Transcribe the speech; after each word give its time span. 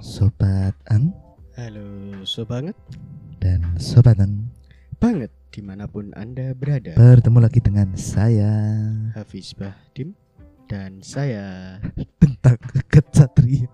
Sobat 0.00 0.72
Ang 0.88 1.12
Halo 1.60 1.84
sobanget. 2.24 2.72
Dan 3.36 3.76
Sobat 3.76 4.16
Ang 4.16 4.48
banget 4.96 5.28
di 5.52 5.60
mana 5.60 5.84
pun 5.84 6.08
anda 6.16 6.56
berada. 6.56 6.96
Bertemu 6.96 7.36
lagi 7.44 7.60
dengan 7.60 7.92
saya. 8.00 8.48
Hafiz 9.12 9.52
Bahdim 9.52 10.16
dan 10.72 11.04
saya. 11.04 11.76
Tentang 12.16 12.56
Kesatria 12.88 13.68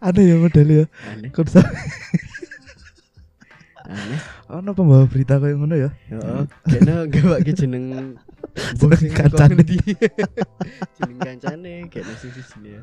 Ada 0.00 0.20
ya 0.32 0.40
model 0.40 0.68
ya. 0.72 0.84
Aneh. 1.12 1.36
Kok 1.36 1.44
bisa? 1.44 1.60
Aneh. 3.84 4.20
Oh 4.48 4.64
no 4.64 4.72
pembawa 4.72 5.04
berita 5.04 5.36
kayak 5.36 5.60
ngono 5.60 5.76
ya? 5.76 5.90
Oh 6.16 6.48
kayaknya 6.64 7.04
gak 7.12 7.44
ke 7.44 7.52
jeneng 7.52 8.16
Sing 8.76 9.12
kancane. 9.14 9.62
jeneng 10.98 11.18
kancane 11.18 11.72
kayaknya 11.88 12.14
sih 12.18 12.30
di 12.34 12.42
sini 12.42 12.68
ya. 12.76 12.82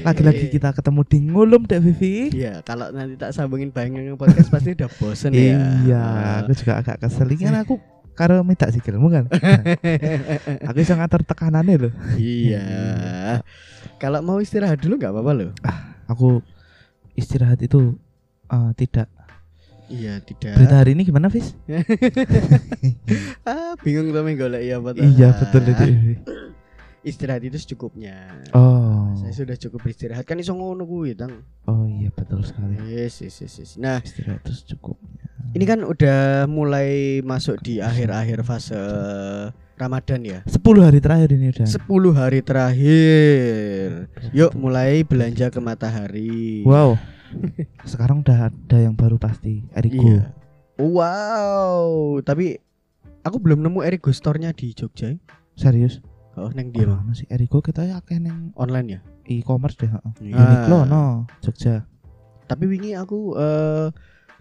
Lagi-lagi 0.00 0.48
kita 0.48 0.72
ketemu 0.72 1.00
di 1.04 1.18
ngulum 1.28 1.68
Dek 1.68 1.80
Vivi. 1.84 2.32
Iya, 2.32 2.64
kalau 2.64 2.88
nanti 2.88 3.20
tak 3.20 3.36
sambungin 3.36 3.68
bayang 3.68 4.16
podcast 4.16 4.48
pasti 4.48 4.72
udah 4.72 4.88
bosen 4.96 5.36
ya. 5.36 5.60
Iya 5.84 6.04
Aku 6.40 6.56
juga 6.56 6.80
agak 6.80 7.04
kesel. 7.04 7.28
Ini 7.28 7.44
kan 7.44 7.56
aku 7.60 7.76
Karo 8.16 8.40
minta 8.40 8.64
sikilmu 8.72 9.12
kan? 9.12 9.28
Aku 10.72 10.76
bisa 10.80 10.96
ngatur 10.96 11.20
tekanannya 11.20 11.76
loh 11.76 11.92
iya. 12.16 12.64
Kalau 14.02 14.24
mau 14.24 14.40
istirahat 14.40 14.80
dulu 14.80 14.96
nggak 14.96 15.12
apa-apa 15.12 15.32
loh. 15.36 15.50
Aku 16.08 16.40
istirahat 17.12 17.60
itu 17.60 17.92
eh, 18.48 18.70
Tidak 18.72 19.08
Iya, 19.86 20.18
tidak. 20.22 20.58
Berita 20.58 20.76
hari 20.82 20.98
ini 20.98 21.02
gimana 21.06 21.30
Fis? 21.30 21.54
ah, 23.48 23.78
bingung 23.80 24.10
tuh 24.10 24.22
golek 24.34 24.62
ya 24.66 24.82
apa 24.82 24.90
Iya 24.98 25.28
betul 25.38 25.62
itu 25.70 25.84
Istirahat 27.14 27.46
itu 27.46 27.54
secukupnya. 27.54 28.42
Oh 28.50 29.14
Saya 29.14 29.30
sudah 29.30 29.54
cukup 29.54 29.86
istirahat 29.86 30.26
kan 30.26 30.42
iso 30.42 30.58
ngono 30.58 30.82
kuwi, 30.82 31.14
Tang. 31.14 31.46
Oh 31.70 31.86
iya 31.86 32.10
betul 32.10 32.42
sekali 32.42 32.74
Yes, 32.82 33.22
yes, 33.22 33.46
yes, 33.46 33.54
yes. 33.62 33.70
Nah, 33.78 34.02
Istirahat 34.02 34.42
terus 34.42 34.66
cukupnya 34.66 35.26
ini 35.56 35.64
kan 35.64 35.80
udah 35.88 36.44
mulai 36.44 37.24
masuk 37.24 37.56
di 37.64 37.80
akhir-akhir 37.80 38.44
fase 38.44 38.76
Ramadan 39.76 40.20
ya. 40.24 40.40
10 40.44 40.60
hari 40.84 41.00
terakhir 41.00 41.28
ini 41.32 41.52
udah 41.52 41.64
10 41.64 42.12
hari 42.12 42.40
terakhir. 42.44 44.08
Yuk 44.36 44.52
mulai 44.52 45.00
belanja 45.04 45.48
ke 45.48 45.60
matahari. 45.60 46.60
Wow 46.64 47.15
Sekarang 47.90 48.22
udah 48.22 48.50
ada 48.50 48.78
yang 48.78 48.94
baru 48.94 49.16
pasti 49.16 49.66
Eriko 49.74 50.02
Iya. 50.02 50.32
Wow, 50.76 52.20
tapi 52.20 52.60
aku 53.24 53.40
belum 53.40 53.64
nemu 53.64 53.80
Erigo 53.80 54.12
store-nya 54.12 54.52
di 54.52 54.76
Jogja. 54.76 55.16
Serius 55.56 56.04
Oh, 56.36 56.52
neng 56.52 56.68
dia 56.68 56.84
Bang. 56.84 57.00
Mana 57.00 57.16
sih 57.16 57.24
Eriko 57.32 57.64
kita 57.64 57.88
ya 57.88 57.96
akeh 57.96 58.20
neng 58.20 58.52
online 58.60 58.88
ya. 58.88 59.00
e-commerce 59.26 59.80
deh 59.80 59.88
heeh. 59.88 60.12
Iya. 60.30 60.36
Uniqlo 60.36 60.78
no 60.84 61.24
Jogja 61.40 61.82
Tapi 62.46 62.64
wingi 62.68 62.92
aku 62.92 63.34
eh 63.40 63.88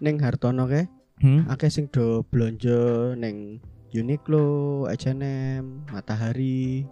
neng 0.04 0.20
Hartono 0.20 0.68
kae 0.68 0.92
hmm? 1.24 1.48
akeh 1.48 1.72
sing 1.72 1.88
do 1.88 2.22
blonjo 2.28 3.16
neng 3.16 3.64
Uniqlo, 3.96 4.84
H&M, 4.92 5.88
Matahari. 5.88 6.84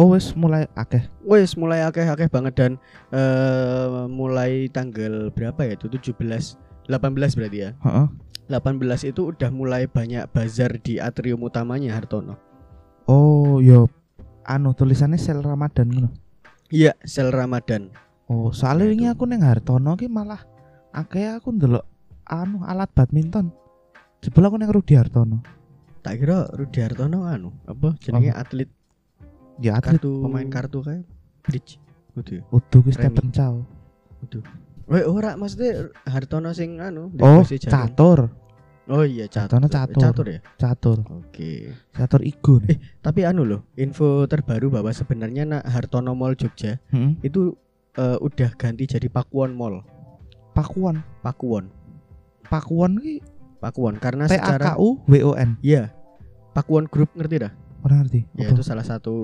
Oh 0.00 0.08
wes 0.16 0.32
mulai 0.32 0.64
akeh 0.72 1.04
Wes 1.20 1.52
mulai 1.52 1.84
akeh-akeh 1.84 2.32
banget 2.32 2.54
dan 2.56 2.72
eh 3.12 4.08
mulai 4.08 4.72
tanggal 4.72 5.28
berapa 5.28 5.68
ya? 5.68 5.76
Itu 5.76 5.92
17 5.92 6.16
18 6.88 7.36
berarti 7.36 7.58
ya. 7.60 7.70
Heeh. 7.84 8.06
18 8.48 9.10
itu 9.12 9.32
udah 9.32 9.50
mulai 9.52 9.84
banyak 9.86 10.28
bazar 10.32 10.80
di 10.80 10.96
atrium 10.96 11.44
utamanya 11.44 11.92
Hartono. 11.92 12.40
Oh 13.04 13.60
yo 13.60 13.88
Anu 14.42 14.74
tulisannya 14.74 15.20
sel 15.20 15.38
Ramadan 15.38 15.86
ngono. 15.86 16.10
Iya, 16.72 16.98
sel 17.06 17.30
Ramadan. 17.30 17.94
Oh 18.26 18.50
soalnya 18.50 18.90
Nah, 18.90 18.96
ini 18.96 19.04
aku 19.12 19.28
neng 19.28 19.44
Hartono 19.44 19.94
ki 19.94 20.08
malah 20.08 20.40
akeh 20.96 21.36
aku 21.36 21.52
ndelok 21.52 21.84
anu 22.28 22.64
alat 22.64 22.88
badminton 22.96 23.52
Jebul 24.24 24.48
aku 24.48 24.56
neng 24.56 24.72
Rudi 24.72 24.96
Hartono 24.96 25.44
Tak 26.00 26.16
kira 26.18 26.48
Rudi 26.56 26.80
Hartono 26.80 27.28
anu, 27.28 27.52
apa 27.68 27.94
jenenge 28.00 28.32
atlet 28.32 28.70
Ya 29.62 29.78
atlet 29.78 30.02
kartu 30.02 30.10
pemain 30.26 30.48
kartu 30.50 30.78
kayak 30.82 31.06
bridge. 31.46 31.78
Udu 32.12 32.42
ki 32.82 32.90
Remi. 32.92 32.92
Stephen 32.92 33.28
Chow 33.30 33.54
Weh, 34.90 35.06
ora 35.06 35.38
maksudnya 35.38 35.88
Hartono 36.04 36.50
sing 36.52 36.76
anu 36.82 37.08
di 37.08 37.22
Oh 37.22 37.40
catur 37.46 38.28
Oh 38.90 39.06
iya, 39.06 39.30
catur. 39.30 39.62
Hartono 39.62 39.66
catur. 39.70 40.02
Catur 40.02 40.26
ya? 40.26 40.40
Catur 40.58 40.98
Oke. 41.08 41.70
Catur 41.94 42.20
Igo 42.20 42.58
nih 42.60 42.76
Tapi 42.98 43.22
anu 43.22 43.46
loh, 43.46 43.60
info 43.78 44.26
terbaru 44.26 44.68
bahwa 44.68 44.90
sebenarnya 44.90 45.46
nak 45.46 45.64
Hartono 45.64 46.12
Mall 46.12 46.34
Jogja 46.34 46.76
Hmm. 46.90 47.16
itu 47.22 47.54
eh, 47.94 48.18
udah 48.18 48.50
ganti 48.58 48.84
jadi 48.84 49.06
Pakuwon 49.08 49.54
Mall. 49.54 49.80
Pakuan 50.52 51.00
Pakuwon. 51.22 51.70
Pakuan 52.44 53.00
ki 53.00 53.22
Pakuwon 53.62 53.96
karena 53.96 54.26
P 54.28 54.34
A 54.34 54.36
K 54.36 54.44
secara 54.58 54.76
U 54.76 54.98
W 55.06 55.14
O 55.24 55.32
N 55.38 55.56
Iya. 55.62 55.94
Pakuwon 56.52 56.90
Group 56.90 57.14
ngerti 57.16 57.48
dah? 57.48 57.52
Orang 57.82 58.06
ngerti 58.06 58.24
Ya 58.34 58.46
Apa? 58.46 58.54
itu 58.54 58.62
salah 58.62 58.86
satu 58.86 59.14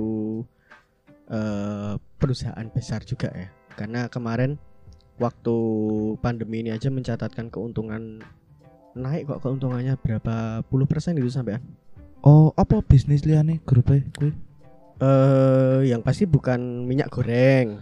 eh 1.29 1.95
perusahaan 2.17 2.67
besar 2.69 3.05
juga 3.05 3.29
ya. 3.31 3.49
Karena 3.75 4.09
kemarin 4.09 4.57
waktu 5.17 5.55
pandemi 6.19 6.63
ini 6.63 6.71
aja 6.71 6.89
mencatatkan 6.89 7.49
keuntungan 7.49 8.23
naik 8.95 9.27
kok 9.27 9.41
keuntungannya 9.41 9.95
berapa 9.97 10.63
puluh 10.65 10.87
persen 10.87 11.15
itu 11.15 11.29
sampai 11.29 11.59
Oh 12.21 12.51
apa 12.53 12.83
bisnis 12.83 13.23
liane 13.23 13.63
grupnya 13.63 14.03
kuwi 14.15 14.35
eh 14.99 15.87
yang 15.87 16.03
pasti 16.03 16.27
bukan 16.27 16.59
minyak 16.83 17.07
goreng. 17.09 17.79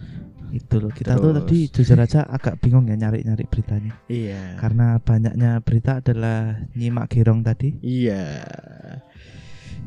itu 0.47 0.79
loh 0.79 0.87
kita 0.87 1.19
tuh 1.19 1.35
Terus. 1.35 1.37
tadi 1.43 1.57
jujur 1.67 1.99
aja 1.99 2.23
agak 2.23 2.55
bingung 2.63 2.87
ya 2.87 2.95
nyari-nyari 2.95 3.43
beritanya 3.43 3.91
Iya. 4.07 4.55
karena 4.55 4.95
banyaknya 4.95 5.59
berita 5.59 5.99
adalah 5.99 6.63
nyimak 6.71 7.11
girong 7.11 7.43
tadi 7.43 7.75
Iya. 7.83 8.47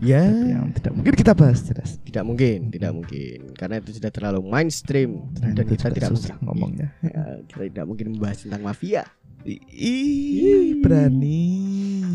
Ya, 0.00 0.24
tapi 0.24 0.48
yang 0.48 0.68
tidak 0.72 0.92
mungkin 0.96 1.12
kita 1.14 1.32
bahas 1.36 1.60
jelas 1.60 1.90
tidak 2.00 2.24
mungkin, 2.24 2.58
tidak 2.72 2.92
mungkin 2.96 3.38
karena 3.52 3.78
itu 3.78 4.00
sudah 4.00 4.08
terlalu 4.08 4.40
mainstream 4.42 5.28
dan, 5.36 5.52
itu 5.52 5.76
kita 5.76 5.92
tidak 5.92 6.10
susah 6.10 6.40
mungkin 6.40 6.44
ngomongnya 6.48 6.88
Ya, 7.04 7.22
kita 7.44 7.62
tidak 7.68 7.84
mungkin 7.84 8.06
membahas 8.16 8.38
tentang 8.42 8.62
mafia. 8.64 9.04
Ih, 9.40 10.76
berani 10.80 11.40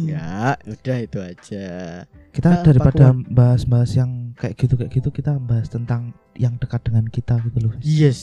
Ya, 0.05 0.53
udah 0.61 0.97
itu 1.01 1.17
aja. 1.17 1.65
kita 2.29 2.49
Ah, 2.51 2.61
daripada 2.61 3.13
bahas-bahas 3.25 3.95
yang 3.95 4.33
kayak 4.33 4.53
gitu 4.59 4.75
kayak 4.75 4.91
gitu 4.91 5.09
kita 5.09 5.37
bahas 5.39 5.65
tentang 5.65 6.13
yang 6.35 6.59
dekat 6.59 6.83
dengan 6.83 7.05
kita 7.07 7.39
gitu 7.41 7.57
loh 7.65 7.73
Yes, 7.81 8.19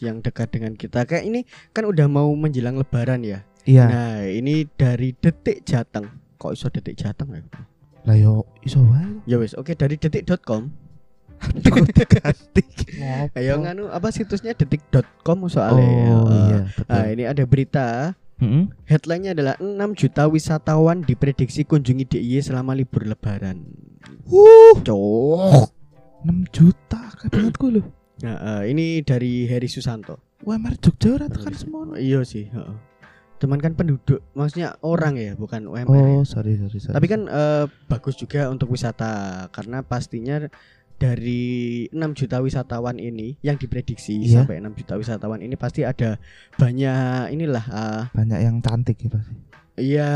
yang 0.00 0.20
dekat 0.20 0.54
dengan 0.54 0.72
kita. 0.74 1.04
Kayak 1.04 1.24
ini 1.26 1.40
kan 1.72 1.84
udah 1.84 2.06
mau 2.08 2.30
menjelang 2.32 2.76
lebaran 2.76 3.20
ya. 3.20 3.44
iya 3.64 3.84
Nah, 3.86 4.20
ini 4.24 4.64
dari 4.70 5.12
Detik 5.12 5.64
Jateng. 5.64 6.08
Kok 6.36 6.52
iso 6.52 6.68
Detik 6.68 6.96
Jateng 6.96 7.32
ya? 7.32 7.42
Lah 8.04 8.16
yo 8.16 8.44
iso 8.62 8.80
wae 8.82 9.20
Ya 9.28 9.36
wes, 9.36 9.52
oke 9.52 9.76
dari 9.76 10.00
detik.com. 10.00 10.72
Ayo 13.36 13.52
nganu 13.60 13.88
apa 13.88 14.08
situsnya 14.10 14.52
detik.com 14.52 15.48
soalnya. 15.48 15.88
oh 16.12 16.28
Eh, 16.28 16.40
iya 16.48 16.58
betul 16.68 16.84
Nah, 16.88 17.06
ini 17.08 17.24
ada 17.24 17.44
berita 17.44 17.86
Mm-mm. 18.40 18.72
Headline-nya 18.88 19.36
adalah 19.36 19.54
6 19.60 19.76
juta 19.92 20.24
wisatawan 20.24 21.04
diprediksi 21.04 21.68
kunjungi 21.68 22.08
DIY 22.08 22.40
selama 22.40 22.72
libur 22.72 23.04
lebaran. 23.04 23.68
Wuh, 24.24 24.80
Cok. 24.80 25.68
6 26.24 26.48
juta 26.48 27.00
gue 27.28 27.70
loh. 27.70 27.86
Nah, 28.24 28.64
eh, 28.64 28.72
ini 28.72 29.04
dari 29.04 29.44
Heri 29.44 29.68
Susanto. 29.68 30.40
UMR 30.40 30.80
Jogja 30.80 31.20
ora 31.20 31.28
tekan 31.28 31.52
semua. 31.52 32.00
Iya 32.00 32.24
sih, 32.24 32.48
heeh. 32.48 32.76
Cuman 33.40 33.56
kan 33.56 33.72
penduduk, 33.72 34.20
maksudnya 34.30 34.76
orang 34.80 35.16
ya, 35.16 35.32
bukan 35.32 35.64
UMR. 35.64 35.88
ya. 35.88 36.04
Oh, 36.14 36.22
sorry 36.22 36.54
sorry 36.54 36.76
sorry. 36.76 36.92
Tapi 36.92 37.06
kan 37.08 37.24
eh, 37.24 37.64
bagus 37.88 38.14
juga 38.14 38.46
untuk 38.46 38.68
wisata 38.68 39.10
karena 39.48 39.80
pastinya 39.80 40.44
dari 40.94 41.88
6 41.88 41.96
juta 42.14 42.36
wisatawan 42.38 43.00
ini 43.00 43.40
yang 43.40 43.56
diprediksi 43.56 44.20
Iya. 44.20 44.44
sampai 44.44 44.60
6 44.60 44.76
juta 44.76 44.94
wisatawan 44.94 45.40
ini 45.40 45.56
pasti 45.56 45.80
ada 45.80 46.20
banyak 46.54 47.32
inilah 47.32 47.64
eh, 47.64 48.02
banyak 48.12 48.38
yang 48.38 48.60
cantik 48.60 49.00
ya 49.00 49.08
pasti. 49.08 49.32
iya 49.80 50.12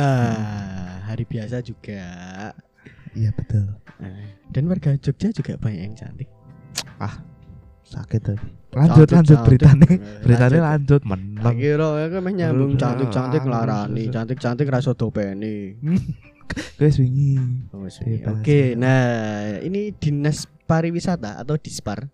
hari 1.03 1.25
biasa 1.25 1.65
juga. 1.65 2.05
Iya 3.17 3.32
betul. 3.32 3.73
Eh, 4.05 4.37
Dan 4.53 4.69
warga 4.69 4.93
Jogja 5.00 5.32
juga 5.32 5.56
banyak 5.56 5.81
yang 5.82 5.97
cantik. 5.97 6.29
Sakit 7.85 8.21
tapi. 8.21 8.47
Lanjut 8.75 9.07
Cantik, 9.07 9.15
lanjut 9.15 9.39
cantik. 9.39 9.47
beritanya. 9.47 9.87
Eh, 9.87 9.99
Beritanya 10.21 10.61
lanjut. 10.67 11.01
menang. 11.07 11.55
Kira 11.55 11.89
ya 11.95 12.07
kan 12.11 12.21
meh 12.21 12.33
nyambung 12.35 12.73
Udah, 12.73 12.81
cantik-cantik 12.83 13.41
anu, 13.41 13.47
ngelarani, 13.47 14.03
susah. 14.03 14.13
cantik-cantik 14.13 14.67
rasa 14.67 14.91
dopeni. 14.93 15.57
Guys 16.79 16.99
wingi. 16.99 17.39
Oh, 17.71 17.87
Oke, 18.33 18.75
nah 18.75 19.01
ini 19.59 19.95
Dinas 19.95 20.45
Pariwisata 20.65 21.39
atau 21.39 21.57
Dispar 21.57 22.07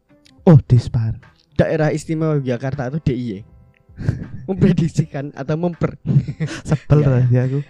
Oh, 0.42 0.56
dispar. 0.58 1.18
Daerah 1.54 1.90
Istimewa 1.90 2.36
Yogyakarta 2.36 2.88
atau 2.88 2.96
DIY 2.98 3.44
memprediksikan 4.48 5.32
atau 5.32 5.56
memper 5.56 6.00
Sebel 6.68 7.04
Ya, 7.04 7.20
ya 7.28 7.42
aku. 7.46 7.60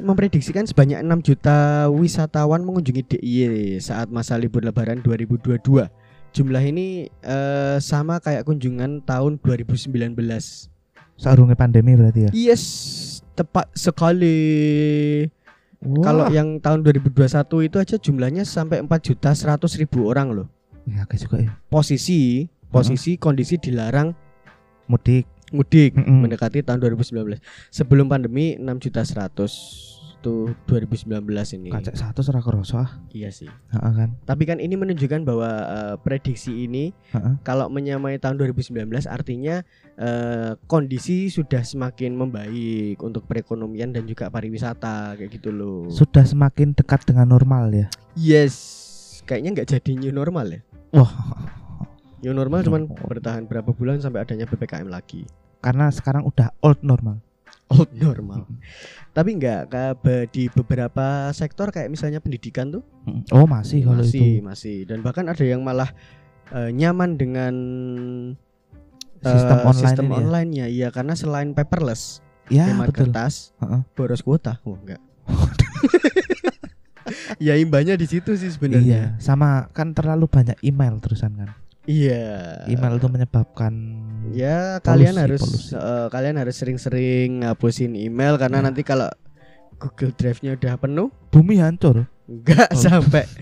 memprediksikan 0.00 0.64
sebanyak 0.64 1.02
6 1.02 1.26
juta 1.26 1.56
wisatawan 1.90 2.62
mengunjungi 2.62 3.02
DIY 3.10 3.44
saat 3.78 4.06
masa 4.08 4.38
libur 4.38 4.62
lebaran 4.62 5.02
2022 5.02 5.60
jumlah 6.34 6.60
ini 6.60 7.06
eh, 7.22 7.76
sama 7.78 8.18
kayak 8.18 8.42
kunjungan 8.44 9.06
tahun 9.06 9.38
2019. 9.38 10.18
Seurungnya 11.14 11.54
pandemi 11.54 11.94
berarti 11.94 12.26
ya. 12.26 12.30
Yes, 12.34 12.64
tepat 13.32 13.70
sekali. 13.72 14.34
Kalau 15.84 16.32
yang 16.32 16.58
tahun 16.58 16.80
2021 16.82 17.68
itu 17.68 17.76
aja 17.76 17.96
jumlahnya 18.00 18.42
sampai 18.42 18.80
4 18.82 18.88
juta 19.04 19.30
100 19.30 19.60
ribu 19.78 20.08
orang 20.10 20.32
loh. 20.32 20.48
ya 20.84 21.04
kayak 21.06 21.20
juga 21.22 21.36
ya. 21.40 21.52
Posisi 21.68 22.44
posisi 22.68 23.16
kondisi 23.16 23.56
dilarang 23.56 24.12
Mudik. 24.84 25.24
mudik 25.54 25.94
Mm-mm. 25.94 26.24
mendekati 26.26 26.60
tahun 26.60 26.82
2019. 26.82 27.38
Sebelum 27.70 28.10
pandemi 28.10 28.58
6 28.58 28.84
juta 28.84 29.00
100 29.06 29.32
tuh 29.32 29.48
2019 30.64 31.20
ini. 31.54 31.68
Kacek 31.68 31.92
satu 31.92 32.20
serah 32.20 32.40
kerasa 32.40 32.76
ah. 32.80 32.90
Iya 33.10 33.28
sih. 33.28 33.48
Heeh 33.48 33.92
kan. 33.92 34.16
Tapi 34.22 34.42
kan 34.44 34.56
ini 34.56 34.74
menunjukkan 34.74 35.22
bahwa 35.22 35.50
eh, 35.50 35.94
prediksi 36.00 36.64
ini 36.64 36.92
Heeh. 37.10 37.40
kalau 37.40 37.68
menyamai 37.68 38.16
tahun 38.16 38.38
2019 38.38 38.84
artinya 39.04 39.60
eh, 39.94 40.56
kondisi 40.64 41.28
sudah 41.28 41.60
semakin 41.60 42.14
membaik 42.14 42.98
untuk 42.98 43.24
perekonomian 43.24 43.90
dan 43.90 44.04
juga 44.04 44.28
pariwisata 44.28 45.14
kayak 45.14 45.30
gitu 45.32 45.50
loh. 45.50 45.86
Sudah 45.88 46.22
semakin 46.22 46.72
dekat 46.72 47.04
dengan 47.04 47.28
normal 47.28 47.68
ya. 47.68 47.86
yes, 48.14 48.54
kayaknya 49.22 49.50
nggak 49.54 49.68
jadi 49.70 49.90
new 49.96 50.10
normal 50.10 50.46
ya. 50.48 50.60
Wah, 50.90 51.10
New 52.20 52.32
normal 52.32 52.62
cuman 52.62 52.86
Oh. 52.86 53.04
bertahan 53.04 53.44
berapa 53.44 53.68
bulan 53.68 53.98
sampai 53.98 54.22
adanya 54.22 54.44
ppkm 54.44 54.88
lagi. 54.88 55.28
karena 55.58 55.88
sekarang 55.88 56.24
udah 56.24 56.52
old 56.60 56.76
normal. 56.80 57.23
Old 57.66 57.90
normal. 57.92 58.44
Tapi 59.10 59.30
nggak 59.34 59.62
ke- 59.66 59.96
be- 59.98 60.26
di 60.28 60.44
beberapa 60.48 61.06
sektor 61.30 61.68
kayak 61.68 61.88
misalnya 61.88 62.18
pendidikan 62.18 62.68
tuh. 62.70 62.82
Oh 63.30 63.44
masih 63.44 63.82
kalau 63.82 64.00
masih 64.00 64.20
itu 64.36 64.44
masih 64.44 64.76
dan 64.84 65.00
bahkan 65.00 65.24
ada 65.24 65.40
yang 65.40 65.60
malah 65.60 65.88
eh, 66.50 66.70
nyaman 66.70 67.14
dengan 67.14 67.54
eh, 69.16 69.26
sistem 69.26 69.58
online 69.62 69.80
sistem 69.82 70.06
ya. 70.06 70.14
online-nya 70.14 70.66
iya 70.66 70.88
karena 70.88 71.14
selain 71.14 71.50
paperless 71.50 72.20
Ya 72.46 72.68
hemat 72.68 72.88
betul. 72.88 73.08
kertas 73.08 73.56
Heeh. 73.56 73.80
boros 73.90 74.20
kuota 74.20 74.60
oh 74.62 74.76
enggak 74.76 75.00
ya 77.38 77.54
imbanya 77.54 77.94
di 77.94 78.04
situ 78.04 78.32
sih 78.34 78.46
Iya, 78.46 78.52
sebenarnya 78.52 79.00
sama 79.18 79.68
kan 79.70 79.92
terlalu 79.92 80.24
banyak 80.26 80.56
email 80.62 80.96
terusan 80.98 81.32
kan. 81.34 81.48
iya 81.84 82.60
Email 82.66 82.96
itu 82.96 83.08
menyebabkan 83.08 83.72
ya 84.34 84.58
kalian 84.80 85.14
Polusi, 85.14 85.24
harus 85.24 85.40
polusi. 85.40 85.70
eh, 85.72 86.06
kalian 86.08 86.36
harus 86.36 86.54
sering-sering 86.54 87.40
ngapusin 87.40 87.94
email 87.94 88.34
karena 88.34 88.58
Ya. 88.58 88.64
nanti 88.64 88.82
kalau 88.82 89.06
Google 89.76 90.10
Drive-nya 90.12 90.54
udah 90.54 90.74
penuh 90.76 91.08
bumi 91.28 91.56
hancur. 91.56 92.10
enggak 92.24 92.68
Oh. 92.68 92.78
sampai 92.78 93.24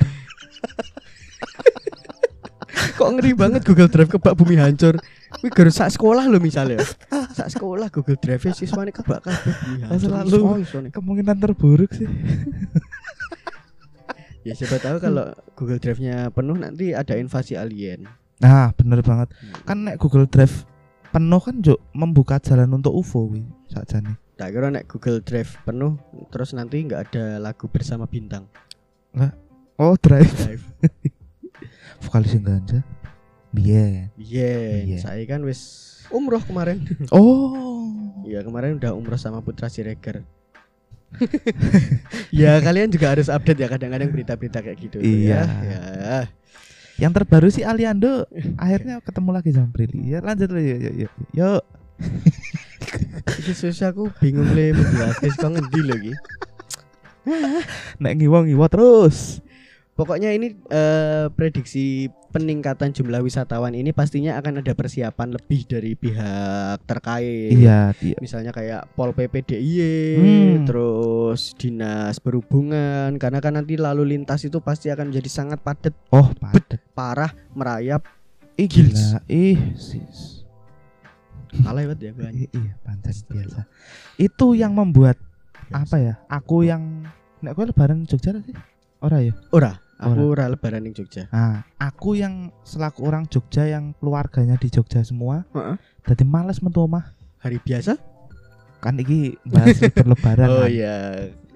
kok 2.93 3.09
ngeri 3.11 3.33
banget 3.33 3.63
Google 3.63 3.87
Drive 3.87 4.11
kebak 4.11 4.35
bumi 4.35 4.57
hancur 4.57 4.99
Wih 5.41 5.49
gak 5.49 5.71
sak 5.71 5.89
sekolah 5.91 6.27
lo 6.27 6.37
misalnya 6.37 6.83
Sak 7.33 7.49
sekolah 7.49 7.89
Google 7.89 8.17
Drive 8.17 8.43
nya 8.43 8.53
siswa 8.53 8.83
ini 8.83 8.91
kebak 8.91 9.23
kabeh 9.23 9.53
bumi 9.57 9.81
hancur 9.83 10.03
Selalu. 10.03 10.41
Kemungkinan 10.91 11.37
terburuk 11.39 11.91
sih. 11.91 12.07
Ya 14.43 14.59
siapa 14.59 14.75
tahu 14.77 14.99
kalau 14.99 15.31
Google 15.55 15.79
Drive-nya 15.79 16.27
penuh 16.29 16.59
nanti 16.59 16.91
ada 16.91 17.15
invasi 17.15 17.55
alien. 17.55 18.11
Nah, 18.43 18.75
bener 18.75 18.99
banget. 18.99 19.31
Kan 19.63 19.87
nek 19.87 20.03
Google 20.03 20.27
Drive 20.27 20.67
penuh 21.13 21.41
kan 21.41 21.61
juk 21.61 21.79
membuka 21.93 22.41
jalan 22.41 22.73
untuk 22.73 22.93
UFO 22.93 23.29
wi 23.29 23.45
sakjane. 23.69 24.17
Tak 24.35 24.49
kira 24.51 24.73
nek 24.73 24.89
Google 24.89 25.21
Drive 25.21 25.61
penuh 25.63 26.01
terus 26.33 26.57
nanti 26.57 26.81
nggak 26.83 27.13
ada 27.13 27.37
lagu 27.39 27.69
bersama 27.69 28.09
bintang. 28.09 28.49
Oh, 29.77 29.95
Drive 30.01 30.33
Drive. 30.33 30.65
vokalis 32.03 32.33
yang 32.33 32.45
ganja. 32.45 32.81
Biyen. 33.53 34.09
Iya, 34.17 34.89
Iya. 34.89 34.99
saya 34.99 35.23
kan 35.29 35.45
wis 35.45 35.61
umroh 36.09 36.41
kemarin. 36.41 36.81
Oh. 37.15 37.85
Iya 38.25 38.41
kemarin 38.41 38.81
udah 38.81 38.97
umroh 38.97 39.21
sama 39.21 39.45
Putra 39.45 39.69
Siregar. 39.69 40.25
ya 42.33 42.57
kalian 42.65 42.89
juga 42.89 43.13
harus 43.13 43.29
update 43.29 43.61
ya 43.61 43.69
kadang-kadang 43.69 44.09
berita-berita 44.09 44.65
kayak 44.65 44.79
gitu 44.81 44.97
Iya. 45.05 45.45
ya. 45.45 45.45
Ya. 45.61 46.19
Yang 47.03 47.13
terbaru 47.19 47.49
sih 47.51 47.67
Aliando 47.67 48.31
akhirnya 48.63 49.03
ketemu 49.03 49.31
lagi 49.35 49.51
sama 49.51 49.75
Prilly. 49.75 50.15
Ya 50.15 50.23
lanjut 50.23 50.55
yuk 50.55 50.63
yuk 50.63 50.79
yuk. 50.79 50.95
yuk. 51.03 51.13
Yuk. 51.35 51.63
Iki 53.43 53.53
susah 53.59 53.91
aku 53.91 54.11
bingung 54.23 54.55
le 54.55 54.71
menjelaskan 54.79 55.31
kok 55.35 55.51
ngendi 55.51 55.81
lagi. 55.83 56.13
Nek 57.99 58.13
ngiwa 58.19 58.47
ngiwa 58.47 58.67
terus. 58.71 59.43
Pokoknya 59.93 60.33
ini 60.33 60.57
eh, 60.67 61.29
prediksi 61.29 62.09
peningkatan 62.33 62.97
jumlah 62.97 63.21
wisatawan 63.21 63.77
ini 63.77 63.93
pastinya 63.93 64.41
akan 64.41 64.65
ada 64.65 64.73
persiapan 64.73 65.37
lebih 65.37 65.69
dari 65.69 65.93
pihak 65.93 66.81
terkait. 66.89 67.53
Iya, 67.53 67.93
iya. 68.01 68.17
Misalnya 68.17 68.57
kayak 68.57 68.89
Pol 68.97 69.13
PP 69.13 69.45
DIY, 69.45 69.93
Hmm. 70.17 70.65
terus 70.65 71.53
Dinas 71.53 72.17
Perhubungan 72.19 73.21
karena 73.21 73.39
kan 73.39 73.53
nanti 73.53 73.77
lalu 73.77 74.17
lintas 74.17 74.41
itu 74.43 74.65
pasti 74.65 74.89
akan 74.89 75.13
menjadi 75.13 75.29
sangat 75.29 75.61
padat, 75.61 75.93
Oh, 76.09 76.33
padet. 76.33 76.81
parah, 76.97 77.37
merayap, 77.53 78.01
Ih 78.57 78.65
gila. 78.67 79.21
Ih, 79.29 79.77
sis. 79.77 80.41
alay 81.69 81.85
banget 81.85 82.01
ya 82.01 82.11
gue. 82.17 82.29
I- 82.33 82.53
iya, 82.55 82.73
pancen 82.81 83.29
biasa. 83.29 83.69
Itu 84.17 84.57
yang 84.57 84.73
membuat 84.73 85.21
apa 85.69 86.01
ya? 86.01 86.15
Aku 86.27 86.65
yang 86.65 87.05
nek 87.45 87.53
kowe 87.53 87.69
lebaran 87.69 88.09
Jogja 88.09 88.33
sih? 88.41 88.57
Ora 89.03 89.19
ya? 89.19 89.35
Ora, 89.51 89.73
aku 89.99 90.31
ora 90.31 90.47
lebaran 90.47 90.87
ning 90.87 90.95
Jogja. 90.95 91.27
Nah, 91.29 91.67
aku 91.77 92.15
yang 92.15 92.55
selaku 92.63 93.03
orang 93.03 93.27
Jogja 93.27 93.67
yang 93.67 93.91
keluarganya 93.99 94.55
di 94.55 94.71
Jogja 94.71 95.03
semua, 95.03 95.43
Heeh. 95.51 95.77
jadi 96.07 96.23
males 96.23 96.63
metu 96.63 96.87
omah. 96.87 97.11
Hari 97.43 97.59
biasa? 97.59 97.99
Kan 98.79 98.99
iki 98.99 99.35
bahas 99.43 99.79
libur 99.79 100.07
lebaran. 100.15 100.49
Oh 100.49 100.63
kan. 100.63 100.71
iya. 100.71 100.95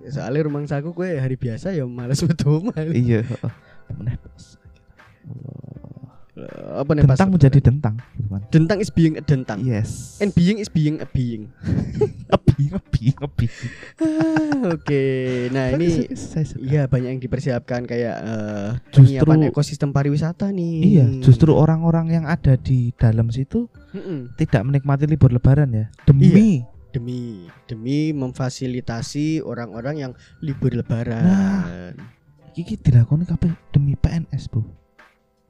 Soalnya 0.06 0.46
rumah 0.46 0.62
saku 0.62 0.90
kue 0.90 1.18
hari 1.18 1.34
biasa 1.34 1.70
ya 1.70 1.82
males 1.86 2.22
betul 2.22 2.66
mah. 2.66 2.74
Iya, 2.78 3.22
heeh. 3.26 3.52
Apa 6.76 6.92
nih 6.92 7.08
Dentang 7.08 7.32
menjadi 7.32 7.58
dentang, 7.64 7.94
teman. 8.12 8.40
dentang 8.52 8.78
is 8.78 8.92
being 8.92 9.16
a 9.16 9.22
dentang. 9.24 9.64
Yes. 9.64 10.20
And 10.20 10.36
being 10.36 10.60
is 10.60 10.68
being 10.68 11.00
a 11.00 11.08
being. 11.08 11.48
Ngebi, 12.28 12.45
ngebi, 12.58 13.04
ngebi. 13.12 13.46
Ah, 14.00 14.72
Oke, 14.72 15.04
nah 15.52 15.68
ini 15.76 16.08
iya 16.64 16.88
banyak 16.88 17.10
yang 17.12 17.22
dipersiapkan 17.22 17.84
kayak 17.84 18.16
eh, 18.16 18.68
Justru- 18.88 19.20
penyiapan 19.20 19.52
ekosistem 19.52 19.90
pariwisata 19.92 20.48
nih. 20.48 20.76
Iya, 20.96 21.06
justru 21.20 21.52
orang-orang 21.52 22.08
yang 22.10 22.24
ada 22.24 22.56
di 22.56 22.96
dalam 22.96 23.28
situ 23.28 23.68
Mm-mm. 23.92 24.32
tidak 24.40 24.64
menikmati 24.64 25.04
libur 25.04 25.28
lebaran 25.28 25.68
ya. 25.70 25.86
Demi 26.08 26.64
demi 26.96 27.44
demi 27.68 28.16
memfasilitasi 28.16 29.44
orang-orang 29.44 29.96
yang 30.00 30.12
libur 30.40 30.72
lebaran. 30.72 31.20
Nah. 31.20 31.92
iki 32.56 32.80
dilakoni 32.80 33.28
kabeh 33.28 33.52
demi 33.68 33.92
PNS, 34.00 34.48
Bro. 34.48 34.64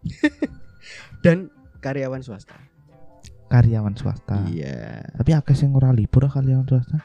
Dan 1.23 1.55
karyawan 1.79 2.19
swasta. 2.19 2.59
Karyawan 3.47 3.95
swasta. 3.95 4.43
Iya. 4.51 5.07
Tapi 5.15 5.31
akeh 5.35 5.55
sing 5.55 5.71
ora 5.75 5.95
libur 5.95 6.27
karyawan 6.27 6.67
swasta. 6.67 6.99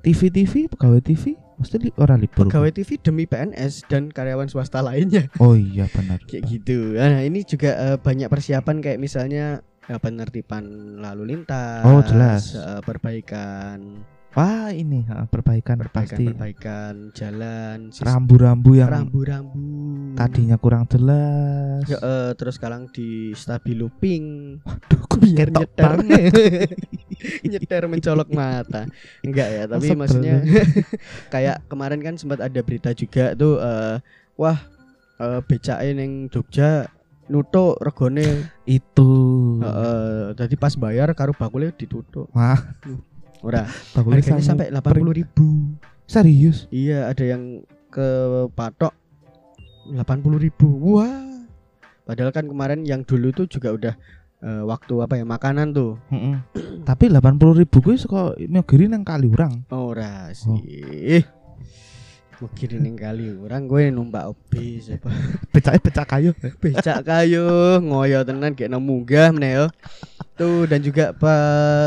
TV 0.00 0.32
TV, 0.32 0.64
pegawai 0.72 1.00
TV 1.04 1.36
mesti 1.60 1.76
li 1.76 1.90
ora 2.00 2.16
libur. 2.16 2.48
Pegawai 2.48 2.72
TV 2.72 2.96
demi 2.96 3.28
PNS 3.28 3.84
dan 3.92 4.08
karyawan 4.08 4.48
swasta 4.48 4.80
lainnya. 4.80 5.28
Oh 5.36 5.52
iya 5.52 5.84
benar. 5.92 6.24
kayak 6.24 6.48
gitu. 6.48 6.96
Nah, 6.96 7.20
ini 7.20 7.44
juga 7.44 7.76
eh, 7.76 7.96
banyak 8.00 8.32
persiapan 8.32 8.80
kayak 8.80 8.96
misalnya 8.96 9.60
eh, 9.84 10.00
penertiban 10.00 10.64
lalu 11.04 11.36
lintas. 11.36 11.84
Oh, 11.84 12.00
jelas. 12.00 12.56
eh, 12.56 12.80
perbaikan, 12.80 14.00
Wah, 14.30 14.70
ini 14.70 15.02
ha, 15.10 15.26
perbaikan, 15.26 15.74
perbaikan, 15.82 16.06
pasti. 16.14 16.24
perbaikan 16.30 17.10
jalan, 17.10 17.90
Rambu-rambu 17.90 18.78
yang 18.78 18.86
rambu-rambu. 18.86 20.14
tadinya 20.14 20.54
kurang 20.54 20.86
jelas. 20.86 21.82
Ya, 21.90 21.98
eh, 21.98 22.30
terus 22.38 22.54
sekarang 22.54 22.86
di 22.94 23.34
stabilo 23.34 23.90
pink. 23.98 24.62
Aduh, 24.62 25.02
kok 25.10 25.18
Biar 25.18 25.50
banget. 25.74 26.30
nyeter 27.50 27.90
mencolok 27.90 28.30
mata. 28.30 28.86
Enggak 29.26 29.48
ya, 29.50 29.62
tapi 29.66 29.86
Sebel. 29.90 29.98
maksudnya 29.98 30.36
kayak 31.34 31.66
kemarin 31.66 31.98
kan 31.98 32.14
sempat 32.14 32.38
ada 32.38 32.60
berita 32.62 32.94
juga 32.94 33.34
tuh 33.34 33.58
eh, 33.58 33.98
wah 34.38 34.58
eh 35.18 35.40
becake 35.42 35.90
ning 35.90 36.30
Jogja 36.30 36.86
nutuk 37.26 37.82
regone 37.82 38.46
Itu. 38.62 39.10
Heeh, 39.58 40.38
tadi 40.38 40.54
pas 40.54 40.74
bayar 40.78 41.10
karo 41.18 41.34
bakulnya 41.34 41.74
ditutup. 41.74 42.30
Wah, 42.30 42.58
Ora, 43.40 43.64
harganya 43.96 44.44
sampai 44.44 44.68
80 44.68 45.16
ribu. 45.16 45.72
serius. 46.04 46.66
Iya, 46.68 47.08
ada 47.08 47.24
yang 47.24 47.62
ke 47.88 48.08
patok 48.52 48.92
80 49.88 49.96
ribu. 50.36 50.68
Wah. 50.98 51.30
Padahal 52.04 52.34
kan 52.34 52.50
kemarin 52.50 52.82
yang 52.82 53.06
dulu 53.06 53.30
tuh 53.30 53.46
juga 53.46 53.70
udah 53.70 53.94
eh, 54.42 54.62
waktu 54.66 54.94
apa 54.98 55.14
ya 55.16 55.24
makanan 55.24 55.70
tuh. 55.72 55.96
Heeh. 56.10 56.36
Tapi 56.88 57.08
80 57.08 57.60
ribu 57.64 57.76
kuwi 57.80 57.96
saka 57.96 58.34
nyogiri 58.36 58.90
nang 58.90 59.06
Kaliurang. 59.06 59.64
Ora 59.70 60.28
sih. 60.34 61.22
Mungkin 62.40 62.80
ning 62.80 62.96
kali 62.96 63.36
orang 63.36 63.68
gue 63.68 63.92
numpak 63.92 64.32
bis 64.48 64.88
apa 64.88 65.12
Becake 65.52 65.76
becak 65.84 66.08
kayu. 66.08 66.32
becak 66.56 67.04
kayu 67.04 67.76
ngoyo 67.84 68.24
tenan 68.24 68.56
kayak 68.56 68.72
nang 68.72 68.80
munggah 68.80 69.28
meneh 69.28 69.60
yo. 69.60 69.66
Tuh 70.40 70.64
dan 70.64 70.80
juga 70.80 71.12
apa 71.12 71.34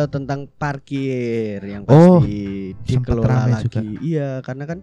tentang 0.08 0.46
parkir 0.46 1.58
yang 1.60 1.90
Oh, 1.90 2.22
pasti 2.22 2.70
sempat 2.86 3.18
dikelola 3.18 3.36
lagi. 3.50 3.64
juga. 3.66 3.80
Iya, 3.98 4.30
karena 4.40 4.64
kan 4.64 4.80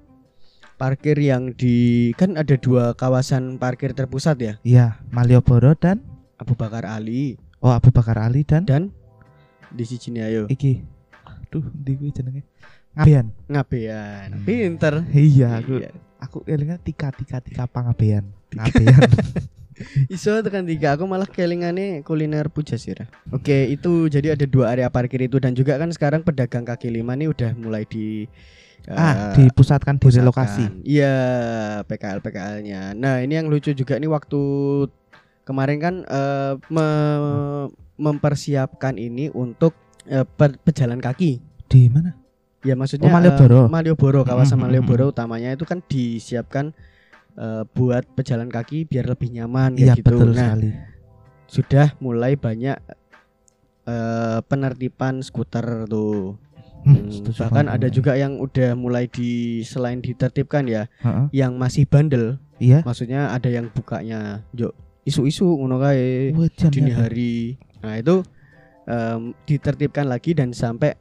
parkir 0.74 1.14
yang 1.16 1.54
di 1.54 1.76
kan 2.18 2.34
ada 2.34 2.58
dua 2.58 2.92
kawasan 2.92 3.56
parkir 3.56 3.94
terpusat 3.94 4.36
ya. 4.36 4.54
Iya, 4.60 4.98
Malioboro 5.08 5.78
dan 5.78 6.02
Abu 6.34 6.58
Bakar 6.58 6.82
Ali 6.82 7.38
oh 7.60 7.70
Abu 7.70 7.92
Bakar 7.92 8.18
Ali 8.18 8.42
dan 8.42 8.66
dan 8.66 8.90
di 9.70 9.84
sini 9.84 10.18
ayo 10.18 10.50
iki. 10.50 10.82
Aduh, 11.22 11.62
ndi 11.70 11.94
kuwi 11.94 12.10
jenenge? 12.10 12.42
Ngabean. 12.90 13.26
ngabean. 13.46 14.28
Pinter. 14.42 15.06
Iya, 15.10 15.62
aku 15.62 15.78
Iya. 15.78 15.90
aku 16.18 16.38
elingan 16.44 16.82
tika 16.82 17.14
tika 17.14 17.38
tika 17.38 17.70
pangabean. 17.70 18.34
Ngabean. 18.50 18.98
Iso 20.08 20.36
tekan 20.42 20.66
tiga 20.66 20.94
aku 20.98 21.04
malah 21.06 21.26
kelingane 21.26 22.02
kuliner 22.02 22.48
Pujasira. 22.52 23.06
Oke, 23.30 23.70
itu 23.70 24.06
jadi 24.10 24.34
ada 24.34 24.44
dua 24.44 24.74
area 24.74 24.90
parkir 24.90 25.22
itu 25.22 25.38
dan 25.38 25.54
juga 25.54 25.78
kan 25.78 25.90
sekarang 25.90 26.20
pedagang 26.22 26.66
kaki 26.66 26.90
lima 26.90 27.14
nih 27.14 27.30
udah 27.30 27.50
mulai 27.56 27.86
di 27.86 28.26
ah, 28.90 29.32
eh, 29.34 29.46
dipusatkan 29.46 29.96
di 29.96 30.08
relokasi. 30.10 30.64
Iya, 30.82 31.14
PKL 31.86 32.20
PKL-nya. 32.20 32.94
Nah, 32.98 33.22
ini 33.22 33.38
yang 33.38 33.46
lucu 33.46 33.70
juga 33.70 33.96
nih 33.96 34.10
waktu 34.10 34.40
kemarin 35.44 35.78
kan 35.78 35.94
eh, 36.04 36.54
me- 36.68 37.70
mempersiapkan 38.00 38.96
ini 38.96 39.28
untuk 39.30 39.76
eh, 40.08 40.24
per- 40.24 40.58
pejalan 40.64 40.98
kaki. 40.98 41.38
Di 41.68 41.86
mana? 41.92 42.16
Ya 42.60 42.76
maksudnya 42.76 43.08
Oh, 43.08 43.14
Malioboro. 43.14 43.60
eh, 43.64 43.70
Malioboro, 43.72 44.20
kawasan 44.26 44.60
Mhm, 44.60 44.64
Malioboro 44.68 45.04
mhm. 45.08 45.12
utamanya 45.16 45.48
itu 45.54 45.64
kan 45.64 45.80
disiapkan 45.80 46.76
eh, 47.32 47.62
buat 47.68 48.04
pejalan 48.12 48.46
kaki 48.46 48.84
biar 48.84 49.06
lebih 49.06 49.30
nyaman 49.32 49.74
Iya, 49.74 49.92
kayak 49.92 49.98
gitu. 49.98 50.06
betul 50.10 50.28
nah, 50.30 50.38
sekali. 50.52 50.70
sudah 51.46 51.86
mulai 51.98 52.34
banyak 52.34 52.76
eh, 53.86 54.38
penertiban 54.44 55.20
skuter 55.20 55.84
tuh. 55.86 56.36
Hmm, 56.80 57.12
Hmm, 57.12 57.28
bahkan 57.36 57.68
banget. 57.68 57.76
ada 57.76 57.88
juga 57.90 58.12
yang 58.14 58.40
udah 58.40 58.72
mulai 58.72 59.04
di 59.04 59.60
selain 59.62 60.00
ditertibkan 60.00 60.64
ya, 60.64 60.88
Heeh. 60.98 61.28
yang 61.34 61.54
masih 61.54 61.84
bandel. 61.84 62.40
Iya. 62.56 62.80
Maksudnya 62.82 63.28
ada 63.30 63.48
yang 63.48 63.68
bukanya 63.68 64.44
yo 64.50 64.72
isu-isu 65.02 65.44
ngono 65.44 65.76
kae 65.76 66.32
dini 66.70 66.88
hari. 66.90 67.56
Nah, 67.80 67.96
itu 67.96 68.24
em, 68.84 69.32
ditertibkan 69.44 70.08
lagi 70.08 70.32
dan 70.32 70.52
sampai 70.52 70.96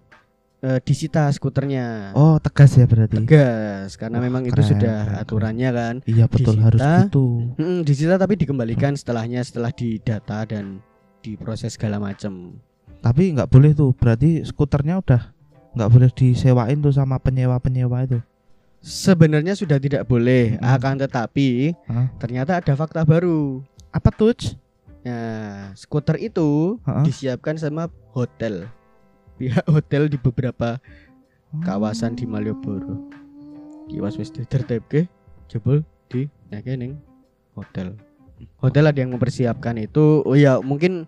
eh, 0.62 0.80
disita 0.84 1.28
skuternya. 1.32 2.12
Oh, 2.14 2.36
tegas 2.40 2.76
ya 2.76 2.86
berarti. 2.86 3.20
Tegas 3.24 3.96
karena 3.96 4.18
Wah, 4.20 4.26
memang 4.28 4.44
itu 4.46 4.56
keren, 4.56 4.70
sudah 4.70 4.98
keren, 5.08 5.22
aturannya 5.24 5.70
kan. 5.72 5.96
Iya 6.04 6.26
betul 6.28 6.56
Disita. 6.60 6.66
harus 6.68 6.82
gitu. 7.08 7.26
Mm, 7.56 7.80
disita 7.84 8.16
tapi 8.16 8.34
dikembalikan 8.36 8.94
setelahnya 8.96 9.42
setelah 9.44 9.72
didata 9.72 10.44
dan 10.48 10.84
diproses 11.20 11.76
segala 11.76 12.00
macam. 12.00 12.60
Tapi 13.00 13.32
nggak 13.36 13.48
boleh 13.48 13.72
tuh. 13.72 13.96
Berarti 13.96 14.44
skuternya 14.44 15.00
udah 15.00 15.22
nggak 15.76 15.90
boleh 15.92 16.10
disewain 16.12 16.80
tuh 16.82 16.92
sama 16.92 17.16
penyewa-penyewa 17.20 18.04
itu. 18.04 18.20
Sebenarnya 18.80 19.60
sudah 19.60 19.76
tidak 19.76 20.08
boleh, 20.08 20.56
Mm-mm. 20.56 20.64
akan 20.64 21.04
tetapi 21.04 21.76
Hah? 21.92 22.08
ternyata 22.16 22.64
ada 22.64 22.74
fakta 22.80 23.04
baru. 23.04 23.60
Apa 23.92 24.08
tuh? 24.08 24.32
Nah, 25.04 25.76
skuter 25.76 26.16
itu 26.20 26.80
Heeh. 26.88 27.04
disiapkan 27.08 27.60
sama 27.60 27.92
hotel. 28.16 28.72
Pihak 29.40 29.64
hotel 29.72 30.12
di 30.12 30.20
beberapa 30.20 30.84
kawasan 31.64 32.20
di 32.20 32.28
Malioboro. 32.28 33.08
Kiwas 33.88 34.20
wis 34.20 34.30
ditertibke 34.30 35.08
jebol 35.48 35.82
di 36.12 36.28
ning 36.52 37.00
hotel. 37.56 37.96
Hotel 38.60 38.84
ada 38.92 39.00
yang 39.00 39.16
mempersiapkan 39.16 39.80
itu. 39.80 40.28
Oh 40.28 40.36
ya, 40.36 40.60
mungkin 40.60 41.08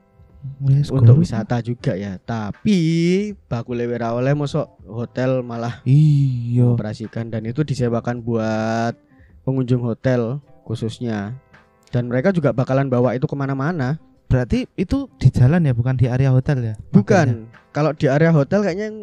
Wes, 0.64 0.90
untuk 0.90 1.20
guru. 1.20 1.28
wisata 1.28 1.60
juga 1.60 1.94
ya. 2.00 2.16
Tapi 2.24 2.80
baku 3.52 3.76
lewe 3.76 4.00
ra 4.00 4.16
oleh 4.16 4.32
mosok 4.32 4.80
hotel 4.88 5.44
malah 5.46 5.84
Iya. 5.84 6.72
mengoperasikan 6.72 7.30
dan 7.30 7.44
itu 7.46 7.62
disewakan 7.68 8.24
buat 8.24 8.96
pengunjung 9.44 9.84
hotel 9.84 10.40
khususnya. 10.64 11.36
Dan 11.92 12.08
mereka 12.08 12.32
juga 12.32 12.56
bakalan 12.56 12.88
bawa 12.88 13.12
itu 13.12 13.28
ke 13.28 13.36
mana-mana. 13.36 14.00
Berarti 14.32 14.64
itu 14.80 15.12
di 15.20 15.28
jalan 15.28 15.68
ya, 15.68 15.76
bukan 15.76 16.00
di 16.00 16.08
area 16.08 16.32
hotel 16.32 16.64
ya? 16.64 16.76
Makanya. 16.80 16.96
Bukan. 16.96 17.28
Kalau 17.76 17.92
di 17.92 18.08
area 18.08 18.32
hotel 18.32 18.64
kayaknya 18.64 18.88
yang 18.88 19.00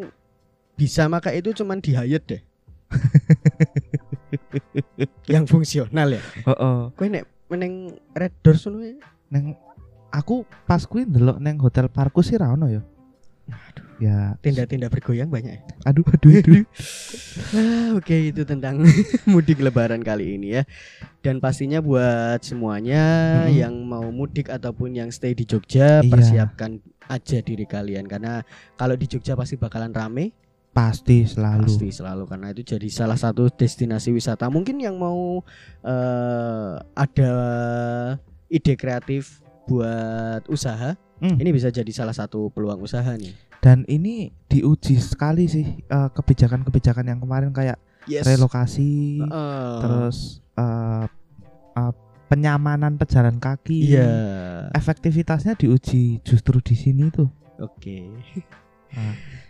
bisa 0.73 1.05
makai 1.05 1.37
itu 1.37 1.53
cuman 1.53 1.77
di 1.77 1.93
Hyatt 1.93 2.23
deh. 2.25 2.41
yang 5.33 5.45
fungsional 5.45 6.17
ya. 6.17 6.21
Heeh. 6.49 6.77
Kowe 6.97 7.05
nek 7.05 7.29
meneng 7.49 7.93
Red 8.17 8.33
ngono 8.41 8.77
ya. 8.81 8.97
Neng 9.29 9.53
aku 10.09 10.49
pas 10.65 10.81
kuwi 10.89 11.05
ndelok 11.05 11.37
neng 11.37 11.61
hotel 11.61 11.85
Parkus 11.93 12.33
sih 12.33 12.37
ra 12.41 12.53
ono 12.53 12.65
ya. 12.65 12.81
Ya, 13.99 14.39
Tenda-tenda 14.39 14.87
bergoyang 14.87 15.27
banyak 15.27 15.53
ya. 15.53 15.61
aduh 15.83 16.07
aduh 16.07 16.31
aduh. 16.33 16.63
Ah, 17.51 17.91
Oke 17.93 18.31
itu 18.31 18.43
tentang 18.43 18.79
mudik 19.27 19.59
lebaran 19.59 19.99
kali 19.99 20.35
ini 20.35 20.55
ya 20.55 20.63
Dan 21.19 21.37
pastinya 21.37 21.79
buat 21.79 22.39
semuanya 22.39 23.03
Mhm. 23.43 23.53
yang 23.53 23.75
mau 23.81 24.07
mudik 24.09 24.47
ataupun 24.47 24.93
yang 24.93 25.09
stay 25.09 25.31
di 25.31 25.43
Jogja 25.43 25.99
Iya. 25.99 26.07
Persiapkan 26.07 26.79
aja 27.05 27.37
diri 27.39 27.63
kalian 27.63 28.05
Karena 28.05 28.39
kalau 28.73 28.93
di 28.93 29.03
Jogja 29.03 29.33
pasti 29.33 29.55
bakalan 29.55 29.91
rame 29.91 30.31
Pasti 30.69 31.25
selalu. 31.25 31.65
Pasti 31.65 31.87
selalu 31.91 32.23
Karena 32.23 32.47
itu 32.49 32.63
jadi 32.69 32.87
salah 32.87 33.17
satu 33.17 33.49
destinasi 33.49 34.09
wisata 34.09 34.47
Mungkin 34.47 34.79
yang 34.79 34.95
mau 34.95 35.43
eh, 35.81 36.71
ada 36.95 37.33
ide 38.47 38.73
kreatif 38.75 39.43
buat 39.65 40.47
usaha 40.47 40.95
Hmm. 41.19 41.35
Ini 41.35 41.51
bisa 41.51 41.67
jadi 41.67 41.91
salah 41.91 42.15
satu 42.15 42.47
peluang 42.47 42.79
usaha 42.79 43.11
nih 43.11 43.35
Dan 43.59 43.83
ini 43.91 44.31
diuji 44.47 44.95
sekali 44.97 45.45
sih 45.45 45.83
eh, 45.83 46.09
kebijakan-kebijakan 46.15 47.05
yang 47.07 47.19
kemarin 47.19 47.51
kayak 47.51 47.77
Yes 48.07 48.23
relokasi, 48.25 49.19
Heeh. 49.21 49.71
terus 49.83 50.39
eh, 50.55 51.05
eh, 51.75 51.93
penyamanan 52.31 52.95
pejalan 52.95 53.37
kaki. 53.37 53.93
Iya 53.93 54.09
Efektivitasnya 54.71 55.59
diuji 55.59 56.23
justru 56.23 56.57
di 56.63 56.75
sini 56.77 57.11
tuh. 57.11 57.27
Oke 57.59 58.07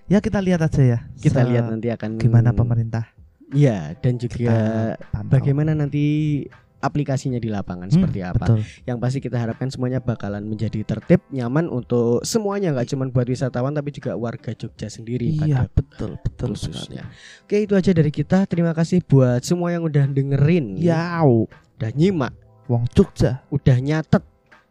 Ya 0.09 0.19
kita 0.19 0.41
lihat 0.41 0.65
aja 0.65 0.81
ya. 0.81 0.99
kita 1.21 1.45
se- 1.45 1.47
lihat 1.47 1.69
nanti 1.69 1.87
akan 1.93 2.17
gimana 2.17 2.51
pemerintah 2.51 3.07
Iya, 3.49 3.97
dan 3.97 4.21
juga 4.21 4.53
bagaimana 5.25 5.73
nanti 5.73 6.45
aplikasinya 6.79 7.37
di 7.37 7.47
lapangan 7.47 7.87
Hmm, 7.87 7.95
seperti 7.95 8.19
apa. 8.23 8.45
Betul. 8.47 8.59
Yang 8.87 8.97
pasti 8.99 9.19
kita 9.19 9.37
harapkan 9.37 9.67
semuanya 9.67 9.99
bakalan 9.99 10.43
menjadi 10.43 10.81
tertib, 10.83 11.19
nyaman 11.29 11.67
untuk 11.67 12.23
semuanya 12.23 12.71
nggak 12.71 12.87
cuma 12.89 13.07
buat 13.07 13.27
wisatawan 13.27 13.75
tapi 13.75 13.91
juga 13.91 14.15
warga 14.15 14.55
Jogja 14.55 14.87
sendiri 14.87 15.35
Iya, 15.43 15.67
pada 15.67 15.75
betul, 15.75 16.11
betul 16.23 16.47
khususnya. 16.55 17.03
Oke, 17.43 17.63
itu 17.63 17.73
aja 17.75 17.91
dari 17.91 18.11
kita. 18.11 18.47
Terima 18.47 18.71
kasih 18.71 19.03
buat 19.03 19.43
semua 19.43 19.75
yang 19.75 19.83
udah 19.83 20.07
dengerin, 20.07 20.79
Yau, 20.79 21.47
udah 21.77 21.91
nyimak, 21.93 22.33
wong 22.65 22.87
Jogja. 22.91 23.43
udah 23.51 23.77
nyatet. 23.79 24.23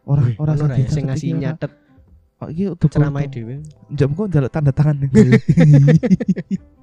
Orang 0.09 0.33
Wih, 0.33 0.35
orang 0.41 0.57
ya 0.73 0.89
sing 0.89 1.05
ngasih 1.05 1.37
nyatet 1.37 1.71
Oh, 2.39 2.47
iki 2.47 2.71
tuh 2.79 2.87
ceramah 2.87 3.27
dhewe. 3.27 3.59
Jam 3.91 4.15
kok 4.15 4.31
njaluk 4.31 4.47
tanda 4.47 4.71
tangan. 4.71 4.95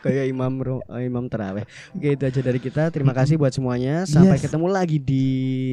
Kayak 0.00 0.24
imam 0.28 0.52
imam 1.00 1.24
terawih. 1.26 1.64
Oke, 1.92 2.12
itu 2.12 2.22
aja 2.22 2.40
dari 2.40 2.60
kita. 2.60 2.88
Terima 2.88 3.12
kasih 3.12 3.40
buat 3.40 3.50
semuanya. 3.50 4.04
Sampai 4.04 4.36
Yes. 4.36 4.44
ketemu 4.44 4.66
lagi 4.68 4.98
di 4.98 5.24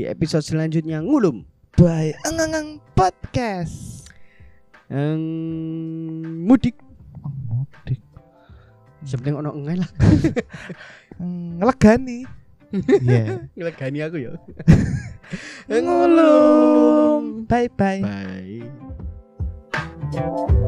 episode 0.07 0.41
selanjutnya 0.41 1.03
ngulum. 1.03 1.43
Bye, 1.75 2.15
engang 2.27 2.79
podcast. 2.93 4.07
Yang 4.91 5.19
mudik 6.43 6.75
Oh, 7.21 7.31
mudik. 7.63 8.01
Sebenarnya 9.01 9.39
ono 9.39 9.51
engai 9.55 9.77
lah 9.79 9.89
Ngelegani. 11.59 12.19
Iya. 12.73 13.43
Ngelegani 13.55 13.99
aku 14.03 14.17
ya 14.19 14.31
Ngulum. 15.69 17.47
Bye 17.47 17.69
bye. 17.71 18.01
Bye 20.11 20.59